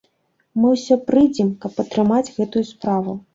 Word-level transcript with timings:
Мы 0.61 0.71
ўсе 0.75 0.97
прыйдзем, 1.09 1.51
каб 1.67 1.77
падтрымаць 1.81 2.23
гэтую 2.39 2.65
справу. 2.73 3.17